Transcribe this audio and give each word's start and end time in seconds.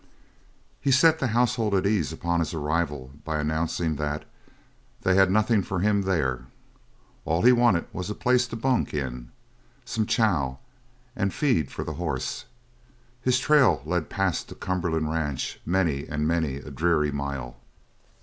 He 0.79 0.89
set 0.89 1.19
the 1.19 1.27
household 1.27 1.75
at 1.75 1.85
ease 1.85 2.11
upon 2.11 2.39
his 2.39 2.55
arrival 2.55 3.11
by 3.23 3.37
announcing 3.39 3.97
that 3.97 4.25
"they 5.03 5.13
hadn't 5.13 5.35
nothin' 5.35 5.61
for 5.61 5.81
him 5.81 6.01
there." 6.01 6.47
All 7.23 7.43
he 7.43 7.51
wanted 7.51 7.85
was 7.93 8.09
a 8.09 8.15
place 8.15 8.47
to 8.47 8.55
bunk 8.55 8.95
in, 8.95 9.29
some 9.85 10.07
chow, 10.07 10.57
and 11.15 11.29
a 11.29 11.31
feed 11.35 11.69
for 11.69 11.83
the 11.83 11.93
horse. 12.01 12.45
His 13.21 13.37
trail 13.37 13.83
led 13.85 14.09
past 14.09 14.47
the 14.47 14.55
Cumberland 14.55 15.11
Ranch 15.11 15.61
many 15.67 16.07
and 16.07 16.27
many 16.27 16.55
a 16.55 16.71
dreary 16.71 17.11
mile. 17.11 17.57